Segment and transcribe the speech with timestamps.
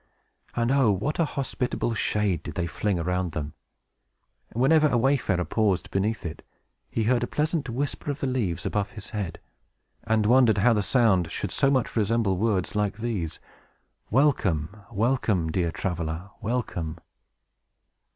[0.55, 3.53] And oh, what a hospitable shade did they fling around them.
[4.53, 6.43] Whenever a wayfarer paused beneath it,
[6.89, 9.39] he heard a pleasant whisper of the leaves above his head,
[10.05, 13.39] and wondered how the sound should so much resemble words like these:
[14.09, 16.97] "Welcome, welcome, dear traveler, welcome!"